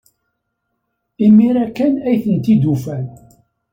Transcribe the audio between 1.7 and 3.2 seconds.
kan ay ten-id-ufan.